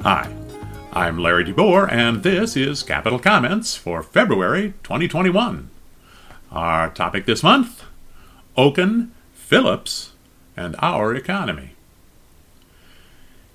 Hi, 0.02 0.34
I'm 0.92 1.18
Larry 1.18 1.44
DeBoer, 1.44 1.92
and 1.92 2.24
this 2.24 2.56
is 2.56 2.82
Capital 2.82 3.20
Comments 3.20 3.76
for 3.76 4.02
February 4.02 4.74
2021. 4.82 5.70
Our 6.50 6.90
topic 6.90 7.26
this 7.26 7.44
month 7.44 7.84
Okun, 8.56 9.12
Phillips, 9.32 10.10
and 10.56 10.74
our 10.80 11.14
economy. 11.14 11.70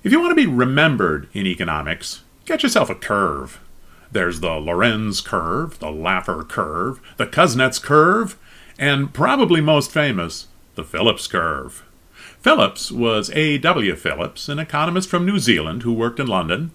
If 0.02 0.12
you 0.12 0.20
want 0.20 0.30
to 0.30 0.34
be 0.34 0.46
remembered 0.46 1.28
in 1.34 1.46
economics, 1.46 2.22
get 2.46 2.62
yourself 2.62 2.88
a 2.88 2.94
curve. 2.94 3.60
There's 4.10 4.40
the 4.40 4.54
Lorenz 4.54 5.20
curve, 5.20 5.78
the 5.78 5.88
Laffer 5.88 6.48
curve, 6.48 7.02
the 7.18 7.26
Kuznets 7.26 7.82
curve, 7.82 8.38
and 8.78 9.12
probably 9.12 9.60
most 9.60 9.92
famous, 9.92 10.46
the 10.74 10.84
Phillips 10.84 11.26
curve. 11.26 11.84
Phillips 12.40 12.90
was 12.90 13.30
A.W. 13.34 13.94
Phillips, 13.94 14.48
an 14.48 14.58
economist 14.58 15.10
from 15.10 15.26
New 15.26 15.38
Zealand 15.38 15.82
who 15.82 15.92
worked 15.92 16.18
in 16.18 16.26
London. 16.26 16.70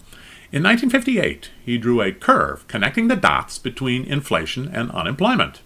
In 0.52 0.62
1958, 0.62 1.50
he 1.64 1.78
drew 1.78 2.00
a 2.00 2.12
curve 2.12 2.66
connecting 2.68 3.08
the 3.08 3.16
dots 3.16 3.58
between 3.58 4.04
inflation 4.04 4.68
and 4.72 4.92
unemployment. 4.92 5.62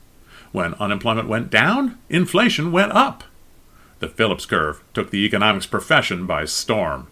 When 0.53 0.73
unemployment 0.75 1.29
went 1.29 1.51
down, 1.51 1.99
inflation 2.09 2.73
went 2.73 2.93
up. 2.93 3.23
The 3.99 4.09
Phillips 4.09 4.47
curve 4.47 4.83
took 4.95 5.11
the 5.11 5.27
economics 5.27 5.67
profession 5.67 6.25
by 6.25 6.47
storm. 6.47 7.09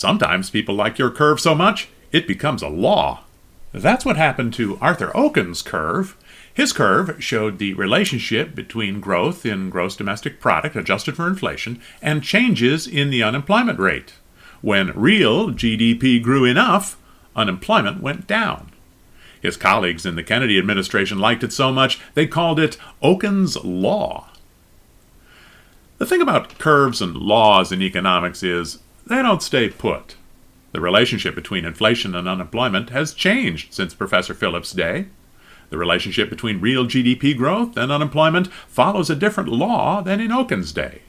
Sometimes 0.00 0.48
people 0.48 0.74
like 0.74 0.98
your 0.98 1.10
curve 1.10 1.40
so 1.40 1.54
much, 1.54 1.90
it 2.10 2.26
becomes 2.26 2.62
a 2.62 2.68
law. 2.68 3.24
That's 3.70 4.02
what 4.02 4.16
happened 4.16 4.54
to 4.54 4.78
Arthur 4.80 5.14
Okun's 5.14 5.60
curve. 5.60 6.16
His 6.54 6.72
curve 6.72 7.22
showed 7.22 7.58
the 7.58 7.74
relationship 7.74 8.54
between 8.54 9.00
growth 9.00 9.44
in 9.44 9.68
gross 9.68 9.96
domestic 9.96 10.40
product 10.40 10.74
adjusted 10.74 11.16
for 11.16 11.26
inflation 11.26 11.82
and 12.00 12.22
changes 12.22 12.86
in 12.86 13.10
the 13.10 13.22
unemployment 13.22 13.78
rate. 13.78 14.14
When 14.62 14.98
real 14.98 15.50
GDP 15.50 16.22
grew 16.22 16.46
enough, 16.46 16.96
unemployment 17.36 18.00
went 18.00 18.26
down. 18.26 18.72
His 19.38 19.58
colleagues 19.58 20.06
in 20.06 20.16
the 20.16 20.24
Kennedy 20.24 20.58
administration 20.58 21.18
liked 21.18 21.44
it 21.44 21.52
so 21.52 21.70
much 21.70 22.00
they 22.14 22.26
called 22.26 22.58
it 22.58 22.78
Okun's 23.02 23.62
Law. 23.62 24.30
The 25.98 26.06
thing 26.06 26.22
about 26.22 26.58
curves 26.58 27.02
and 27.02 27.14
laws 27.14 27.70
in 27.70 27.82
economics 27.82 28.42
is 28.42 28.78
they 29.10 29.22
don't 29.22 29.42
stay 29.42 29.68
put. 29.68 30.14
The 30.70 30.80
relationship 30.80 31.34
between 31.34 31.64
inflation 31.64 32.14
and 32.14 32.28
unemployment 32.28 32.90
has 32.90 33.12
changed 33.12 33.74
since 33.74 33.92
Professor 33.92 34.34
Phillips' 34.34 34.70
day. 34.70 35.06
The 35.70 35.78
relationship 35.78 36.30
between 36.30 36.60
real 36.60 36.86
GDP 36.86 37.36
growth 37.36 37.76
and 37.76 37.90
unemployment 37.90 38.46
follows 38.68 39.10
a 39.10 39.16
different 39.16 39.48
law 39.48 40.00
than 40.00 40.20
in 40.20 40.30
Okun's 40.30 40.72
day. 40.72 41.02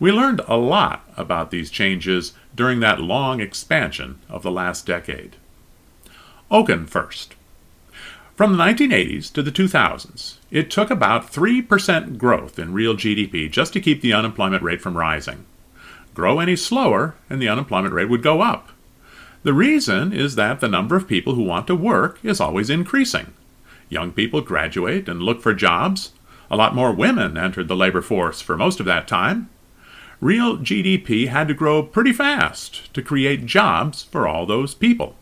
We 0.00 0.10
learned 0.10 0.40
a 0.48 0.56
lot 0.56 1.08
about 1.16 1.52
these 1.52 1.70
changes 1.70 2.32
during 2.56 2.80
that 2.80 3.00
long 3.00 3.40
expansion 3.40 4.18
of 4.28 4.42
the 4.42 4.50
last 4.50 4.84
decade. 4.84 5.36
Okun 6.50 6.86
first. 6.86 7.36
From 8.34 8.56
the 8.56 8.64
1980s 8.64 9.32
to 9.34 9.44
the 9.44 9.52
2000s, 9.52 10.38
it 10.50 10.72
took 10.72 10.90
about 10.90 11.32
3% 11.32 12.18
growth 12.18 12.58
in 12.58 12.72
real 12.72 12.96
GDP 12.96 13.48
just 13.48 13.72
to 13.74 13.80
keep 13.80 14.00
the 14.00 14.12
unemployment 14.12 14.64
rate 14.64 14.80
from 14.80 14.98
rising 14.98 15.44
grow 16.14 16.40
any 16.40 16.56
slower 16.56 17.14
and 17.30 17.40
the 17.40 17.48
unemployment 17.48 17.94
rate 17.94 18.08
would 18.08 18.22
go 18.22 18.40
up. 18.40 18.70
The 19.42 19.52
reason 19.52 20.12
is 20.12 20.36
that 20.36 20.60
the 20.60 20.68
number 20.68 20.94
of 20.94 21.08
people 21.08 21.34
who 21.34 21.42
want 21.42 21.66
to 21.66 21.74
work 21.74 22.18
is 22.22 22.40
always 22.40 22.70
increasing. 22.70 23.32
Young 23.88 24.12
people 24.12 24.40
graduate 24.40 25.08
and 25.08 25.22
look 25.22 25.42
for 25.42 25.52
jobs. 25.52 26.12
A 26.50 26.56
lot 26.56 26.74
more 26.74 26.92
women 26.92 27.36
entered 27.36 27.68
the 27.68 27.76
labor 27.76 28.02
force 28.02 28.40
for 28.40 28.56
most 28.56 28.78
of 28.78 28.86
that 28.86 29.08
time. 29.08 29.50
Real 30.20 30.56
GDP 30.58 31.26
had 31.26 31.48
to 31.48 31.54
grow 31.54 31.82
pretty 31.82 32.12
fast 32.12 32.94
to 32.94 33.02
create 33.02 33.44
jobs 33.44 34.04
for 34.04 34.28
all 34.28 34.46
those 34.46 34.74
people. 34.74 35.16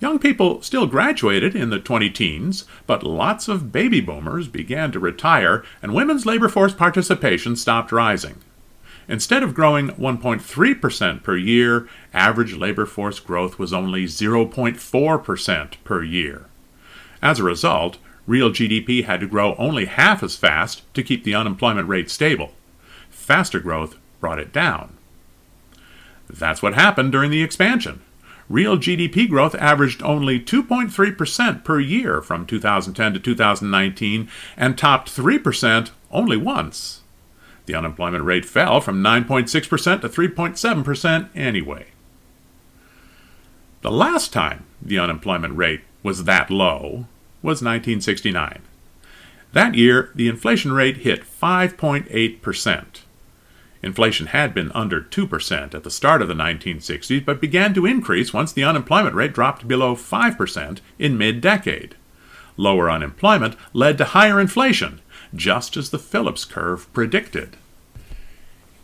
Young 0.00 0.18
people 0.18 0.62
still 0.62 0.86
graduated 0.86 1.56
in 1.56 1.70
the 1.70 1.78
20 1.78 2.10
teens, 2.10 2.64
but 2.86 3.02
lots 3.02 3.48
of 3.48 3.72
baby 3.72 4.00
boomers 4.00 4.48
began 4.48 4.92
to 4.92 5.00
retire 5.00 5.64
and 5.82 5.94
women's 5.94 6.26
labor 6.26 6.48
force 6.48 6.72
participation 6.72 7.56
stopped 7.56 7.92
rising. 7.92 8.36
Instead 9.08 9.42
of 9.42 9.54
growing 9.54 9.88
1.3% 9.88 11.22
per 11.22 11.36
year, 11.36 11.88
average 12.12 12.54
labor 12.54 12.84
force 12.84 13.18
growth 13.18 13.58
was 13.58 13.72
only 13.72 14.04
0.4% 14.04 15.72
per 15.82 16.02
year. 16.02 16.44
As 17.22 17.40
a 17.40 17.44
result, 17.44 17.96
real 18.26 18.50
GDP 18.50 19.04
had 19.04 19.20
to 19.20 19.26
grow 19.26 19.54
only 19.56 19.86
half 19.86 20.22
as 20.22 20.36
fast 20.36 20.82
to 20.94 21.02
keep 21.02 21.24
the 21.24 21.34
unemployment 21.34 21.88
rate 21.88 22.10
stable. 22.10 22.52
Faster 23.08 23.60
growth 23.60 23.96
brought 24.20 24.38
it 24.38 24.52
down. 24.52 24.92
That's 26.28 26.62
what 26.62 26.74
happened 26.74 27.12
during 27.12 27.30
the 27.30 27.42
expansion. 27.42 28.02
Real 28.50 28.76
GDP 28.76 29.28
growth 29.28 29.54
averaged 29.54 30.02
only 30.02 30.38
2.3% 30.40 31.64
per 31.64 31.80
year 31.80 32.20
from 32.20 32.46
2010 32.46 33.14
to 33.14 33.18
2019 33.18 34.28
and 34.56 34.78
topped 34.78 35.14
3% 35.14 35.90
only 36.10 36.36
once. 36.36 37.02
The 37.68 37.74
unemployment 37.74 38.24
rate 38.24 38.46
fell 38.46 38.80
from 38.80 39.02
9.6% 39.02 40.00
to 40.00 40.08
3.7% 40.08 41.28
anyway. 41.34 41.88
The 43.82 43.90
last 43.90 44.32
time 44.32 44.64
the 44.80 44.98
unemployment 44.98 45.54
rate 45.54 45.82
was 46.02 46.24
that 46.24 46.50
low 46.50 47.04
was 47.42 47.60
1969. 47.60 48.62
That 49.52 49.74
year, 49.74 50.10
the 50.14 50.28
inflation 50.28 50.72
rate 50.72 50.98
hit 50.98 51.24
5.8%. 51.24 52.84
Inflation 53.82 54.26
had 54.28 54.54
been 54.54 54.72
under 54.72 55.02
2% 55.02 55.74
at 55.74 55.84
the 55.84 55.90
start 55.90 56.22
of 56.22 56.28
the 56.28 56.34
1960s, 56.34 57.22
but 57.22 57.38
began 57.38 57.74
to 57.74 57.84
increase 57.84 58.32
once 58.32 58.50
the 58.50 58.64
unemployment 58.64 59.14
rate 59.14 59.34
dropped 59.34 59.68
below 59.68 59.94
5% 59.94 60.80
in 60.98 61.18
mid 61.18 61.42
decade. 61.42 61.96
Lower 62.56 62.90
unemployment 62.90 63.56
led 63.74 63.98
to 63.98 64.06
higher 64.06 64.40
inflation, 64.40 65.02
just 65.34 65.76
as 65.76 65.90
the 65.90 65.98
Phillips 65.98 66.44
curve 66.44 66.92
predicted. 66.92 67.56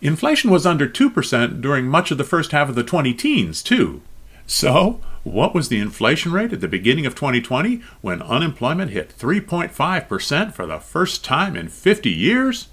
Inflation 0.00 0.50
was 0.50 0.66
under 0.66 0.86
2% 0.86 1.60
during 1.60 1.86
much 1.86 2.10
of 2.10 2.18
the 2.18 2.24
first 2.24 2.52
half 2.52 2.68
of 2.68 2.74
the 2.74 2.84
20 2.84 3.14
teens, 3.14 3.62
too. 3.62 4.02
So, 4.46 5.00
what 5.22 5.54
was 5.54 5.68
the 5.68 5.78
inflation 5.78 6.32
rate 6.32 6.52
at 6.52 6.60
the 6.60 6.68
beginning 6.68 7.06
of 7.06 7.14
2020 7.14 7.80
when 8.02 8.20
unemployment 8.20 8.90
hit 8.90 9.14
3.5% 9.18 10.52
for 10.52 10.66
the 10.66 10.78
first 10.78 11.24
time 11.24 11.56
in 11.56 11.68
50 11.68 12.10
years? 12.10 12.68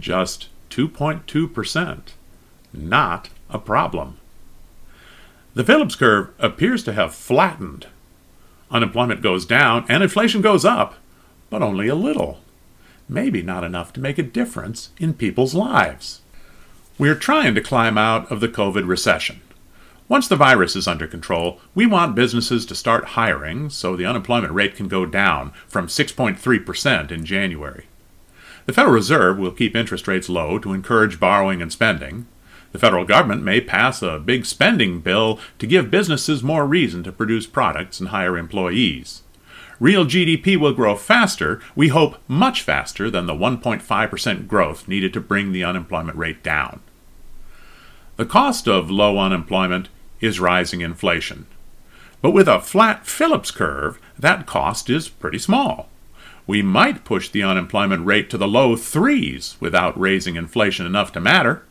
Just 0.00 0.48
2.2%. 0.70 2.00
Not 2.72 3.28
a 3.50 3.58
problem. 3.58 4.16
The 5.52 5.64
Phillips 5.64 5.96
curve 5.96 6.30
appears 6.38 6.82
to 6.84 6.94
have 6.94 7.14
flattened. 7.14 7.88
Unemployment 8.70 9.20
goes 9.20 9.44
down 9.44 9.84
and 9.88 10.02
inflation 10.02 10.40
goes 10.40 10.64
up, 10.64 10.94
but 11.50 11.60
only 11.60 11.88
a 11.88 11.94
little. 11.94 12.40
Maybe 13.10 13.42
not 13.42 13.64
enough 13.64 13.92
to 13.94 14.00
make 14.00 14.18
a 14.18 14.22
difference 14.22 14.90
in 15.00 15.14
people's 15.14 15.52
lives. 15.52 16.20
We 16.96 17.08
are 17.08 17.16
trying 17.16 17.56
to 17.56 17.60
climb 17.60 17.98
out 17.98 18.30
of 18.30 18.38
the 18.38 18.46
COVID 18.46 18.86
recession. 18.86 19.40
Once 20.08 20.28
the 20.28 20.36
virus 20.36 20.76
is 20.76 20.86
under 20.86 21.08
control, 21.08 21.60
we 21.74 21.86
want 21.86 22.14
businesses 22.14 22.64
to 22.66 22.74
start 22.76 23.16
hiring 23.16 23.68
so 23.68 23.96
the 23.96 24.06
unemployment 24.06 24.52
rate 24.52 24.76
can 24.76 24.86
go 24.86 25.06
down 25.06 25.50
from 25.66 25.88
6.3% 25.88 27.10
in 27.10 27.24
January. 27.24 27.86
The 28.66 28.72
Federal 28.72 28.94
Reserve 28.94 29.38
will 29.38 29.50
keep 29.50 29.74
interest 29.74 30.06
rates 30.06 30.28
low 30.28 30.60
to 30.60 30.72
encourage 30.72 31.18
borrowing 31.18 31.60
and 31.60 31.72
spending. 31.72 32.28
The 32.70 32.78
federal 32.78 33.04
government 33.04 33.42
may 33.42 33.60
pass 33.60 34.02
a 34.02 34.20
big 34.20 34.46
spending 34.46 35.00
bill 35.00 35.40
to 35.58 35.66
give 35.66 35.90
businesses 35.90 36.44
more 36.44 36.64
reason 36.64 37.02
to 37.02 37.10
produce 37.10 37.48
products 37.48 37.98
and 37.98 38.10
hire 38.10 38.38
employees. 38.38 39.22
Real 39.80 40.04
GDP 40.04 40.58
will 40.58 40.74
grow 40.74 40.94
faster, 40.94 41.58
we 41.74 41.88
hope 41.88 42.18
much 42.28 42.60
faster 42.60 43.10
than 43.10 43.24
the 43.24 43.32
1.5% 43.32 44.46
growth 44.46 44.86
needed 44.86 45.14
to 45.14 45.20
bring 45.20 45.52
the 45.52 45.64
unemployment 45.64 46.18
rate 46.18 46.42
down. 46.42 46.80
The 48.16 48.26
cost 48.26 48.68
of 48.68 48.90
low 48.90 49.18
unemployment 49.18 49.88
is 50.20 50.38
rising 50.38 50.82
inflation. 50.82 51.46
But 52.20 52.32
with 52.32 52.46
a 52.46 52.60
flat 52.60 53.06
Phillips 53.06 53.50
curve, 53.50 53.98
that 54.18 54.44
cost 54.44 54.90
is 54.90 55.08
pretty 55.08 55.38
small. 55.38 55.88
We 56.46 56.60
might 56.60 57.06
push 57.06 57.30
the 57.30 57.42
unemployment 57.42 58.04
rate 58.04 58.28
to 58.30 58.36
the 58.36 58.48
low 58.48 58.76
threes 58.76 59.56
without 59.60 59.98
raising 59.98 60.36
inflation 60.36 60.84
enough 60.84 61.10
to 61.12 61.20
matter. 61.20 61.62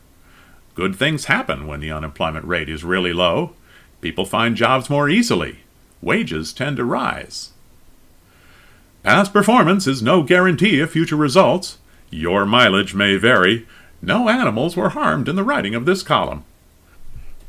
Good 0.74 0.96
things 0.96 1.26
happen 1.26 1.68
when 1.68 1.80
the 1.80 1.92
unemployment 1.92 2.46
rate 2.46 2.70
is 2.70 2.84
really 2.84 3.14
low. 3.14 3.54
People 4.02 4.26
find 4.26 4.56
jobs 4.56 4.90
more 4.90 5.10
easily. 5.10 5.60
Wages 6.02 6.54
tend 6.54 6.78
to 6.78 6.86
rise. 6.86 7.52
Past 9.10 9.34
performance 9.34 9.88
is 9.88 10.04
no 10.04 10.22
guarantee 10.22 10.80
of 10.82 10.92
future 10.92 11.16
results. 11.16 11.80
Your 12.12 12.46
mileage 12.46 12.94
may 12.94 13.16
vary. 13.18 13.66
No 14.04 14.30
animals 14.30 14.78
were 14.78 14.90
harmed 14.90 15.28
in 15.28 15.36
the 15.36 15.44
writing 15.44 15.74
of 15.74 15.86
this 15.86 16.04
column. 16.04 16.44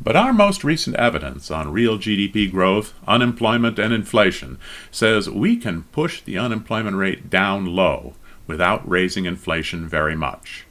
But 0.00 0.16
our 0.16 0.32
most 0.32 0.64
recent 0.64 0.96
evidence 0.96 1.50
on 1.50 1.70
real 1.70 1.98
GDP 1.98 2.50
growth, 2.50 2.94
unemployment, 3.06 3.78
and 3.78 3.92
inflation 3.92 4.56
says 4.90 5.28
we 5.28 5.54
can 5.54 5.82
push 5.92 6.22
the 6.22 6.38
unemployment 6.38 6.96
rate 6.96 7.28
down 7.28 7.66
low 7.66 8.14
without 8.46 8.88
raising 8.88 9.26
inflation 9.26 9.86
very 9.86 10.16
much. 10.16 10.64